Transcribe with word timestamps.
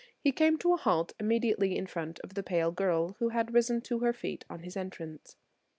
He 0.19 0.31
came 0.31 0.57
to 0.57 0.73
a 0.73 0.77
halt 0.77 1.13
immediately 1.19 1.77
in 1.77 1.85
front 1.85 2.19
of 2.21 2.33
the 2.33 2.41
pale 2.41 2.71
girl, 2.71 3.15
who 3.19 3.29
had 3.29 3.53
risen 3.53 3.81
to 3.81 3.99
her 3.99 4.13
feet 4.13 4.45
on 4.49 4.61
his 4.63 4.75
entrance. 4.75 5.37